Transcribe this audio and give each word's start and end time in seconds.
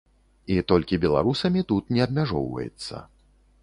І 0.55 0.57
толькі 0.73 0.99
беларусамі 1.05 1.65
тут 1.73 1.93
не 1.97 2.03
абмяжоўваецца. 2.09 2.95